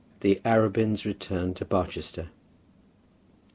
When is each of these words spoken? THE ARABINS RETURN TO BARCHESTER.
THE 0.21 0.41
ARABINS 0.43 1.05
RETURN 1.05 1.53
TO 1.53 1.63
BARCHESTER. 1.63 2.29